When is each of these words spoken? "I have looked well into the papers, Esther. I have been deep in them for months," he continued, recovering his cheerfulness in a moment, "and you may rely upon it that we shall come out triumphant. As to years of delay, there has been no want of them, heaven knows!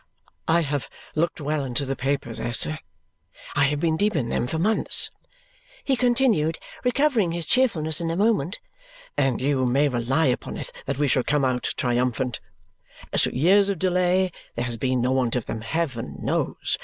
"I 0.47 0.61
have 0.61 0.89
looked 1.13 1.39
well 1.39 1.63
into 1.63 1.85
the 1.85 1.95
papers, 1.95 2.39
Esther. 2.39 2.79
I 3.55 3.65
have 3.65 3.79
been 3.79 3.97
deep 3.97 4.15
in 4.15 4.29
them 4.29 4.47
for 4.47 4.57
months," 4.57 5.11
he 5.83 5.95
continued, 5.95 6.57
recovering 6.83 7.33
his 7.33 7.45
cheerfulness 7.45 8.01
in 8.01 8.09
a 8.09 8.15
moment, 8.15 8.59
"and 9.15 9.39
you 9.39 9.63
may 9.67 9.87
rely 9.89 10.25
upon 10.25 10.57
it 10.57 10.71
that 10.87 10.97
we 10.97 11.07
shall 11.07 11.21
come 11.21 11.45
out 11.45 11.75
triumphant. 11.77 12.39
As 13.13 13.21
to 13.21 13.37
years 13.37 13.69
of 13.69 13.77
delay, 13.77 14.31
there 14.55 14.65
has 14.65 14.75
been 14.77 15.01
no 15.01 15.11
want 15.11 15.35
of 15.35 15.45
them, 15.45 15.61
heaven 15.61 16.15
knows! 16.19 16.79